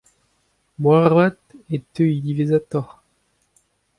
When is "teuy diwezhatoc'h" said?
1.93-2.93